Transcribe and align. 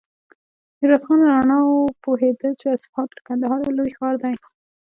ميرويس 0.79 1.03
خان 1.07 1.19
له 1.23 1.29
رڼاوو 1.37 1.73
وپوهېد 1.81 2.37
چې 2.59 2.65
اصفهان 2.75 3.05
تر 3.13 3.19
کندهاره 3.27 3.69
لوی 3.77 3.91
ښار 3.97 4.15
دی. 4.23 4.35